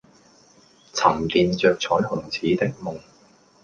[0.93, 2.99] 沉澱著彩虹似的夢